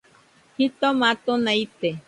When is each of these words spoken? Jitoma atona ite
Jitoma 0.57 1.05
atona 1.13 1.51
ite 1.65 1.89